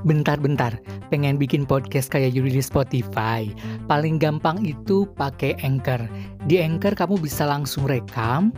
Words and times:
Bentar-bentar, 0.00 0.80
pengen 1.12 1.36
bikin 1.36 1.68
podcast 1.68 2.08
kayak 2.08 2.32
Yuri 2.32 2.56
di 2.56 2.64
Spotify. 2.64 3.44
Paling 3.84 4.16
gampang 4.16 4.64
itu 4.64 5.04
pakai 5.12 5.60
Anchor. 5.60 6.00
Di 6.48 6.56
Anchor 6.64 6.96
kamu 6.96 7.20
bisa 7.20 7.44
langsung 7.44 7.84
rekam, 7.84 8.48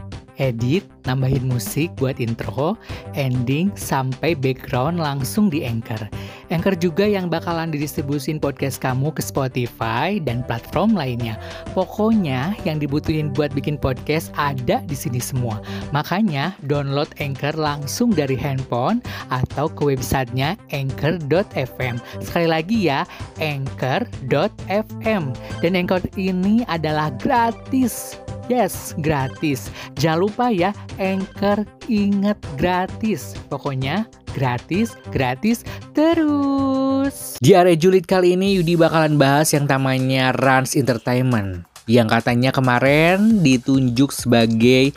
edit, 0.43 0.83
nambahin 1.07 1.47
musik 1.47 1.95
buat 1.95 2.19
intro, 2.19 2.75
ending, 3.15 3.71
sampai 3.79 4.35
background 4.35 4.99
langsung 4.99 5.47
di 5.47 5.63
Anchor. 5.63 6.11
Anchor 6.51 6.75
juga 6.77 7.07
yang 7.07 7.31
bakalan 7.31 7.71
didistribusin 7.71 8.43
podcast 8.43 8.83
kamu 8.83 9.15
ke 9.15 9.23
Spotify 9.23 10.19
dan 10.19 10.43
platform 10.45 10.99
lainnya. 10.99 11.39
Pokoknya 11.73 12.59
yang 12.67 12.83
dibutuhin 12.83 13.31
buat 13.31 13.55
bikin 13.55 13.79
podcast 13.79 14.35
ada 14.35 14.83
di 14.85 14.97
sini 14.99 15.23
semua. 15.23 15.63
Makanya 15.95 16.59
download 16.67 17.09
Anchor 17.23 17.55
langsung 17.55 18.11
dari 18.13 18.35
handphone 18.35 19.01
atau 19.31 19.71
ke 19.71 19.95
websitenya 19.95 20.59
anchor.fm. 20.75 21.97
Sekali 22.21 22.49
lagi 22.51 22.91
ya, 22.91 23.07
anchor.fm. 23.39 25.23
Dan 25.63 25.73
Anchor 25.79 26.03
ini 26.19 26.67
adalah 26.69 27.15
gratis. 27.23 28.19
Yes, 28.53 28.93
gratis. 29.01 29.73
Jangan 29.97 30.29
lupa 30.29 30.53
ya, 30.53 30.77
Anchor 31.01 31.65
inget 31.89 32.37
gratis. 32.61 33.33
Pokoknya 33.49 34.05
gratis, 34.37 34.93
gratis 35.09 35.65
terus. 35.97 37.41
Di 37.41 37.57
area 37.57 37.73
julid 37.73 38.05
kali 38.05 38.37
ini 38.37 38.61
Yudi 38.61 38.77
bakalan 38.77 39.17
bahas 39.17 39.57
yang 39.57 39.65
namanya 39.65 40.37
Rans 40.37 40.77
Entertainment. 40.77 41.65
Yang 41.89 42.21
katanya 42.21 42.53
kemarin 42.53 43.41
ditunjuk 43.41 44.13
sebagai 44.13 44.93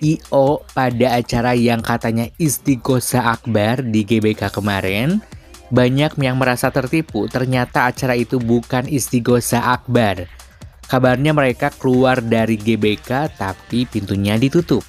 IO 0.00 0.64
pada 0.72 1.20
acara 1.20 1.52
yang 1.52 1.84
katanya 1.84 2.32
Istiqosa 2.40 3.36
Akbar 3.36 3.84
di 3.84 4.08
GBK 4.08 4.48
kemarin. 4.48 5.20
Banyak 5.68 6.16
yang 6.24 6.40
merasa 6.40 6.72
tertipu, 6.72 7.28
ternyata 7.28 7.84
acara 7.84 8.16
itu 8.16 8.40
bukan 8.40 8.88
Istiqosa 8.88 9.60
Akbar 9.60 10.24
Kabarnya 10.94 11.34
mereka 11.34 11.74
keluar 11.74 12.22
dari 12.22 12.54
GBK 12.54 13.34
tapi 13.34 13.82
pintunya 13.82 14.38
ditutup. 14.38 14.86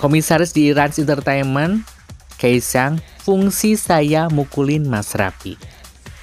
Komisaris 0.00 0.56
di 0.56 0.72
Rans 0.72 0.96
Entertainment, 0.96 1.84
Kaisang, 2.40 2.96
fungsi 3.20 3.76
saya 3.76 4.32
mukulin 4.32 4.88
Mas 4.88 5.12
Rapi. 5.12 5.60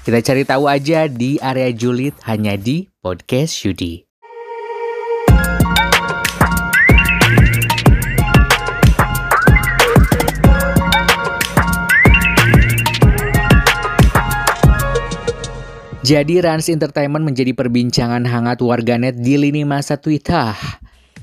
Kita 0.01 0.17
cari 0.17 0.49
tahu 0.49 0.65
aja 0.65 1.05
di 1.05 1.37
area 1.37 1.69
julid 1.69 2.17
hanya 2.25 2.57
di 2.57 2.89
Podcast 3.05 3.53
Yudi. 3.61 4.12
Jadi 16.03 16.43
Rans 16.43 16.67
Entertainment 16.67 17.23
menjadi 17.23 17.55
perbincangan 17.55 18.27
hangat 18.27 18.59
warganet 18.59 19.15
di 19.23 19.39
lini 19.39 19.63
masa 19.63 19.95
Twitter. 19.95 20.51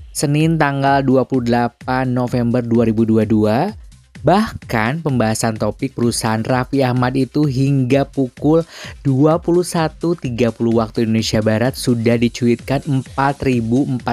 Senin 0.08 0.56
tanggal 0.56 1.04
28 1.04 1.84
November 2.08 2.64
2022, 2.64 3.76
bahkan 4.20 5.00
pembahasan 5.00 5.56
topik 5.56 5.96
perusahaan 5.96 6.40
Raffi 6.44 6.84
Ahmad 6.84 7.16
itu 7.16 7.44
hingga 7.48 8.04
pukul 8.08 8.64
21.30 9.04 10.26
waktu 10.56 10.98
Indonesia 11.04 11.40
Barat 11.40 11.76
sudah 11.76 12.16
dicuitkan 12.20 12.84
4.424 12.84 14.04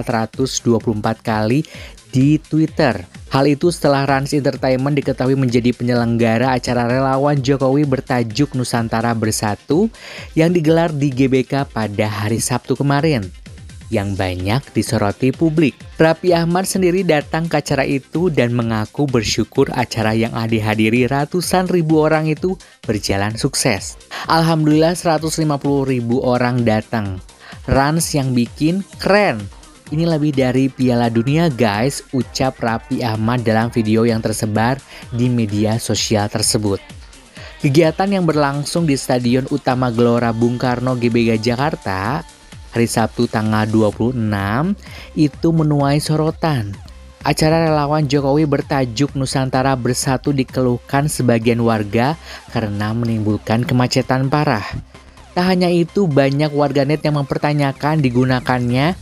kali 1.19 1.67
di 2.11 2.39
Twitter. 2.39 3.03
Hal 3.27 3.43
itu 3.51 3.67
setelah 3.67 4.07
Rans 4.07 4.31
Entertainment 4.31 4.95
diketahui 4.95 5.35
menjadi 5.35 5.75
penyelenggara 5.75 6.55
acara 6.55 6.87
relawan 6.87 7.43
Jokowi 7.43 7.83
bertajuk 7.83 8.55
Nusantara 8.55 9.11
Bersatu 9.11 9.91
yang 10.31 10.55
digelar 10.55 10.95
di 10.95 11.11
GBK 11.11 11.67
pada 11.67 12.07
hari 12.07 12.39
Sabtu 12.39 12.79
kemarin 12.79 13.27
yang 13.93 14.13
banyak 14.13 14.59
disoroti 14.75 15.31
publik. 15.31 15.75
Rapi 15.97 16.35
Ahmad 16.35 16.67
sendiri 16.67 17.01
datang 17.07 17.47
ke 17.47 17.59
acara 17.59 17.87
itu 17.87 18.27
dan 18.27 18.53
mengaku 18.53 19.07
bersyukur 19.07 19.71
acara 19.73 20.13
yang 20.13 20.35
dihadiri 20.35 21.07
ratusan 21.09 21.67
ribu 21.71 22.03
orang 22.03 22.27
itu 22.29 22.55
berjalan 22.85 23.33
sukses. 23.35 23.95
Alhamdulillah 24.27 24.95
150 24.95 25.47
ribu 25.87 26.21
orang 26.21 26.67
datang. 26.67 27.19
Rans 27.67 28.15
yang 28.15 28.31
bikin 28.31 28.83
keren 28.99 29.43
ini 29.87 30.03
lebih 30.03 30.35
dari 30.35 30.67
Piala 30.67 31.07
Dunia 31.07 31.47
guys, 31.47 32.03
ucap 32.11 32.59
Rapi 32.59 33.07
Ahmad 33.07 33.47
dalam 33.47 33.71
video 33.71 34.03
yang 34.03 34.19
tersebar 34.19 34.83
di 35.15 35.31
media 35.31 35.79
sosial 35.79 36.27
tersebut. 36.27 36.83
Kegiatan 37.63 38.11
yang 38.11 38.27
berlangsung 38.27 38.83
di 38.83 38.99
Stadion 38.99 39.47
Utama 39.47 39.87
Gelora 39.89 40.35
Bung 40.35 40.59
Karno 40.59 40.93
GBK 40.99 41.39
Jakarta 41.39 42.19
hari 42.71 42.87
Sabtu 42.87 43.29
tanggal 43.29 43.67
26 43.69 44.15
itu 45.15 45.47
menuai 45.51 45.99
sorotan. 45.99 46.75
Acara 47.27 47.67
relawan 47.67 48.07
Jokowi 48.07 48.47
bertajuk 48.47 49.11
Nusantara 49.19 49.75
Bersatu 49.75 50.31
dikeluhkan 50.31 51.11
sebagian 51.11 51.59
warga 51.59 52.15
karena 52.55 52.95
menimbulkan 52.95 53.67
kemacetan 53.67 54.31
parah. 54.31 54.63
Tak 55.35 55.45
hanya 55.53 55.69
itu, 55.69 56.07
banyak 56.09 56.49
warganet 56.49 57.03
yang 57.05 57.19
mempertanyakan 57.21 58.01
digunakannya 58.01 58.97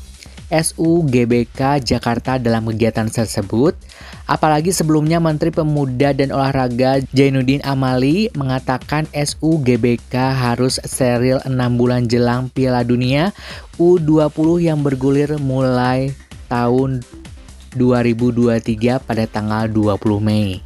SU 0.56 1.04
GBK 1.04 1.84
Jakarta 1.84 2.40
dalam 2.40 2.64
kegiatan 2.72 3.12
tersebut. 3.12 3.76
Apalagi 4.24 4.72
sebelumnya 4.72 5.20
Menteri 5.20 5.52
Pemuda 5.52 6.16
dan 6.16 6.32
Olahraga 6.32 7.04
Jainuddin 7.12 7.60
Amali 7.68 8.32
mengatakan 8.34 9.06
SU 9.12 9.60
GBK 9.60 10.16
harus 10.16 10.80
steril 10.88 11.44
6 11.44 11.52
bulan 11.76 12.08
jelang 12.08 12.48
Piala 12.48 12.88
Dunia 12.88 13.36
U20 13.76 14.72
yang 14.72 14.80
bergulir 14.80 15.36
mulai 15.38 16.16
tahun 16.48 17.04
2023 17.76 19.04
pada 19.04 19.24
tanggal 19.28 19.68
20 19.68 20.00
Mei. 20.24 20.64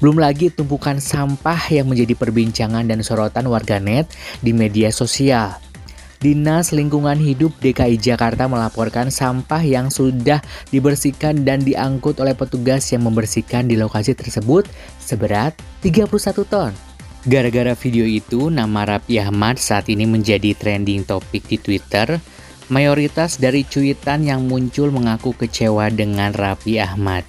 Belum 0.00 0.16
lagi 0.16 0.48
tumpukan 0.48 0.96
sampah 0.96 1.60
yang 1.68 1.92
menjadi 1.92 2.16
perbincangan 2.16 2.88
dan 2.88 3.04
sorotan 3.04 3.44
warganet 3.52 4.08
di 4.40 4.56
media 4.56 4.88
sosial. 4.88 5.69
Dinas 6.20 6.76
Lingkungan 6.76 7.16
Hidup 7.16 7.56
DKI 7.64 7.96
Jakarta 7.96 8.44
melaporkan 8.44 9.08
sampah 9.08 9.64
yang 9.64 9.88
sudah 9.88 10.44
dibersihkan 10.68 11.48
dan 11.48 11.64
diangkut 11.64 12.20
oleh 12.20 12.36
petugas 12.36 12.84
yang 12.92 13.08
membersihkan 13.08 13.64
di 13.64 13.80
lokasi 13.80 14.12
tersebut 14.12 14.68
seberat 15.00 15.56
31 15.80 16.12
ton. 16.44 16.76
Gara-gara 17.24 17.72
video 17.72 18.04
itu, 18.04 18.52
nama 18.52 18.84
Rapi 18.84 19.16
Ahmad 19.16 19.56
saat 19.56 19.88
ini 19.88 20.04
menjadi 20.04 20.52
trending 20.52 21.08
topik 21.08 21.48
di 21.48 21.56
Twitter. 21.56 22.20
Mayoritas 22.68 23.40
dari 23.40 23.64
cuitan 23.64 24.20
yang 24.20 24.44
muncul 24.44 24.92
mengaku 24.92 25.32
kecewa 25.32 25.88
dengan 25.88 26.36
Rapi 26.36 26.84
Ahmad. 26.84 27.24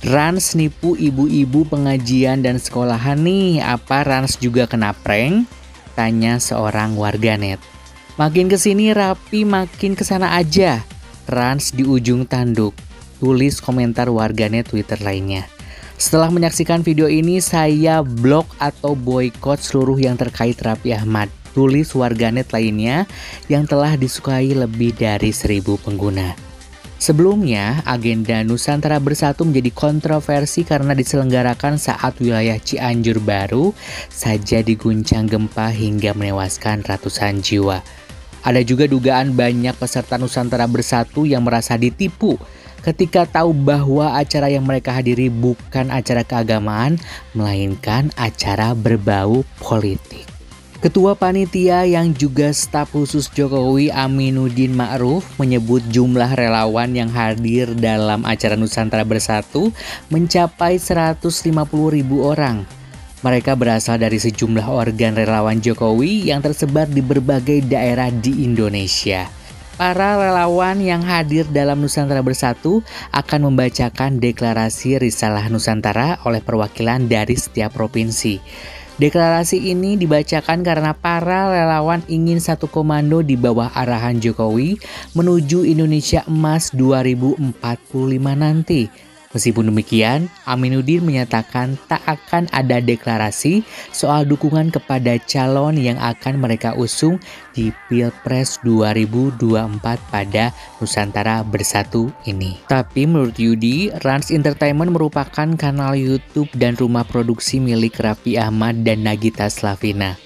Rans 0.00 0.56
nipu 0.56 0.96
ibu-ibu 0.96 1.68
pengajian 1.68 2.40
dan 2.40 2.56
sekolahan 2.56 3.20
nih, 3.20 3.60
apa 3.60 4.00
Rans 4.00 4.40
juga 4.40 4.64
kena 4.64 4.96
prank? 4.96 5.44
Tanya 5.92 6.40
seorang 6.40 6.96
warganet. 6.96 7.60
Makin 8.18 8.50
ke 8.50 8.58
sini 8.58 8.90
rapi 8.90 9.46
makin 9.46 9.94
ke 9.94 10.02
sana 10.02 10.34
aja. 10.34 10.82
Rans 11.30 11.70
di 11.70 11.86
ujung 11.86 12.26
tanduk. 12.26 12.74
Tulis 13.22 13.62
komentar 13.62 14.10
warganet 14.10 14.74
Twitter 14.74 14.98
lainnya. 14.98 15.46
Setelah 15.94 16.26
menyaksikan 16.34 16.82
video 16.82 17.06
ini, 17.06 17.38
saya 17.38 18.02
blok 18.02 18.50
atau 18.58 18.98
boykot 18.98 19.62
seluruh 19.62 20.02
yang 20.02 20.18
terkait 20.18 20.58
Rapi 20.58 20.98
Ahmad. 20.98 21.30
Tulis 21.54 21.94
warganet 21.94 22.50
lainnya 22.50 23.06
yang 23.46 23.70
telah 23.70 23.94
disukai 23.94 24.50
lebih 24.50 24.98
dari 24.98 25.30
seribu 25.30 25.78
pengguna. 25.78 26.34
Sebelumnya, 26.98 27.86
agenda 27.86 28.42
Nusantara 28.42 28.98
Bersatu 28.98 29.46
menjadi 29.46 29.70
kontroversi 29.70 30.66
karena 30.66 30.90
diselenggarakan 30.90 31.78
saat 31.78 32.18
wilayah 32.18 32.58
Cianjur 32.58 33.22
baru 33.22 33.70
saja 34.10 34.58
diguncang 34.58 35.30
gempa 35.30 35.70
hingga 35.70 36.18
menewaskan 36.18 36.82
ratusan 36.82 37.38
jiwa. 37.38 37.78
Ada 38.46 38.62
juga 38.62 38.86
dugaan 38.86 39.34
banyak 39.34 39.74
peserta 39.74 40.18
Nusantara 40.18 40.66
Bersatu 40.70 41.26
yang 41.26 41.42
merasa 41.46 41.74
ditipu 41.74 42.38
ketika 42.82 43.26
tahu 43.26 43.52
bahwa 43.52 44.14
acara 44.16 44.48
yang 44.48 44.64
mereka 44.64 44.94
hadiri 44.94 45.28
bukan 45.28 45.90
acara 45.90 46.22
keagamaan, 46.22 46.96
melainkan 47.34 48.14
acara 48.16 48.72
berbau 48.72 49.42
politik. 49.58 50.24
Ketua 50.78 51.18
panitia 51.18 51.82
yang 51.90 52.14
juga 52.14 52.54
staf 52.54 52.94
khusus 52.94 53.26
Jokowi 53.34 53.90
Aminuddin 53.90 54.78
Ma'ruf 54.78 55.26
menyebut 55.34 55.82
jumlah 55.90 56.38
relawan 56.38 56.94
yang 56.94 57.10
hadir 57.10 57.74
dalam 57.74 58.22
acara 58.22 58.54
Nusantara 58.54 59.02
Bersatu 59.02 59.74
mencapai 60.06 60.78
150 60.78 61.42
ribu 61.90 62.22
orang 62.22 62.77
mereka 63.22 63.58
berasal 63.58 63.98
dari 63.98 64.22
sejumlah 64.22 64.66
organ 64.70 65.18
relawan 65.18 65.58
Jokowi 65.58 66.30
yang 66.30 66.38
tersebar 66.38 66.86
di 66.86 67.02
berbagai 67.02 67.66
daerah 67.66 68.14
di 68.14 68.46
Indonesia. 68.46 69.26
Para 69.78 70.18
relawan 70.18 70.82
yang 70.82 71.06
hadir 71.06 71.46
dalam 71.54 71.78
Nusantara 71.78 72.18
Bersatu 72.18 72.82
akan 73.14 73.50
membacakan 73.50 74.18
deklarasi 74.18 74.98
Risalah 74.98 75.46
Nusantara 75.50 76.18
oleh 76.26 76.42
perwakilan 76.42 77.06
dari 77.06 77.38
setiap 77.38 77.78
provinsi. 77.78 78.42
Deklarasi 78.98 79.70
ini 79.70 79.94
dibacakan 79.94 80.66
karena 80.66 80.90
para 80.90 81.54
relawan 81.54 82.02
ingin 82.10 82.42
satu 82.42 82.66
komando 82.66 83.22
di 83.22 83.38
bawah 83.38 83.70
arahan 83.70 84.18
Jokowi 84.18 84.82
menuju 85.14 85.62
Indonesia 85.62 86.26
Emas 86.26 86.74
2045 86.74 87.54
nanti. 88.34 89.07
Meskipun 89.38 89.70
demikian, 89.70 90.26
Aminuddin 90.50 91.06
menyatakan 91.06 91.78
tak 91.86 92.02
akan 92.10 92.50
ada 92.50 92.82
deklarasi 92.82 93.62
soal 93.94 94.26
dukungan 94.26 94.74
kepada 94.74 95.14
calon 95.30 95.78
yang 95.78 95.94
akan 95.94 96.42
mereka 96.42 96.74
usung 96.74 97.22
di 97.54 97.70
Pilpres 97.86 98.58
2024 98.66 99.78
pada 100.10 100.50
Nusantara 100.82 101.46
Bersatu 101.46 102.10
ini. 102.26 102.58
Tapi 102.66 103.06
menurut 103.06 103.38
Yudi, 103.38 103.94
Rans 104.02 104.34
Entertainment 104.34 104.90
merupakan 104.90 105.46
kanal 105.54 105.94
YouTube 105.94 106.50
dan 106.58 106.74
rumah 106.74 107.06
produksi 107.06 107.62
milik 107.62 107.94
Raffi 108.02 108.34
Ahmad 108.34 108.82
dan 108.82 109.06
Nagita 109.06 109.46
Slavina. 109.46 110.18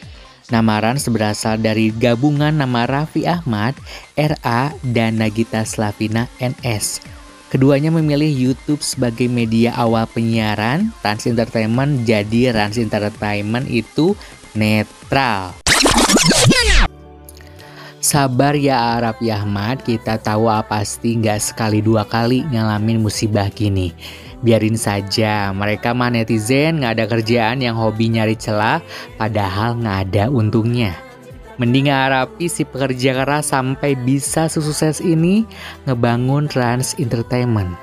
Nama 0.49 0.89
Rans 0.89 1.05
berasal 1.13 1.61
dari 1.61 1.93
gabungan 1.93 2.57
nama 2.57 2.89
Raffi 2.89 3.29
Ahmad, 3.29 3.77
RA, 4.17 4.73
dan 4.81 5.21
Nagita 5.21 5.69
Slavina, 5.69 6.33
NS. 6.41 7.12
Keduanya 7.53 7.93
memilih 7.93 8.33
YouTube 8.33 8.81
sebagai 8.81 9.29
media 9.29 9.77
awal 9.77 10.09
penyiaran, 10.09 10.89
Rans 11.05 11.29
Entertainment 11.29 12.01
jadi 12.09 12.49
Rans 12.49 12.81
Entertainment 12.81 13.69
itu 13.69 14.17
netral. 14.57 15.53
Sabar 18.01 18.57
ya 18.57 18.97
Arab 18.97 19.21
Ahmad, 19.21 19.85
kita 19.85 20.17
tahu 20.17 20.49
apa 20.49 20.81
pasti 20.81 21.13
nggak 21.21 21.53
sekali 21.53 21.85
dua 21.85 22.09
kali 22.09 22.41
ngalamin 22.49 23.05
musibah 23.05 23.53
gini. 23.53 23.93
Biarin 24.41 24.81
saja, 24.81 25.53
mereka 25.53 25.93
mah 25.93 26.09
netizen 26.09 26.81
nggak 26.81 26.93
ada 26.97 27.05
kerjaan 27.05 27.61
yang 27.61 27.77
hobi 27.77 28.17
nyari 28.17 28.33
celah, 28.33 28.81
padahal 29.21 29.77
nggak 29.77 29.99
ada 30.09 30.25
untungnya. 30.33 31.12
Mending 31.61 31.93
harapi 31.93 32.49
si 32.49 32.65
pekerja 32.65 33.25
keras 33.25 33.53
sampai 33.53 33.93
bisa 33.99 34.49
sukses 34.49 35.03
ini 35.05 35.45
ngebangun 35.85 36.49
Trans 36.49 36.97
Entertainment. 36.97 37.77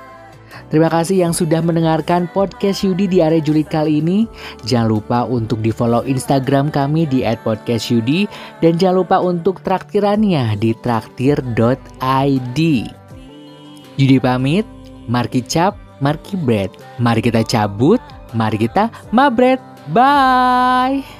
Terima 0.70 0.86
kasih 0.86 1.26
yang 1.26 1.34
sudah 1.34 1.58
mendengarkan 1.62 2.30
podcast 2.30 2.86
Yudi 2.86 3.10
di 3.10 3.18
area 3.18 3.42
Juli 3.42 3.66
kali 3.66 3.98
ini. 3.98 4.30
Jangan 4.62 4.88
lupa 4.90 5.18
untuk 5.26 5.58
di 5.62 5.74
follow 5.74 6.06
Instagram 6.06 6.70
kami 6.70 7.10
di 7.10 7.26
@podcastyudi 7.26 8.30
dan 8.62 8.78
jangan 8.78 9.02
lupa 9.02 9.18
untuk 9.18 9.62
traktirannya 9.66 10.54
di 10.58 10.70
traktir.id. 10.78 12.58
Yudi 13.98 14.18
pamit, 14.22 14.66
Marki 15.10 15.42
Cap, 15.42 15.74
Marki 15.98 16.38
Bread. 16.38 16.70
Mari 17.02 17.20
kita 17.20 17.42
cabut, 17.42 17.98
mari 18.30 18.62
kita 18.62 18.94
mabret. 19.10 19.58
Bye. 19.90 21.19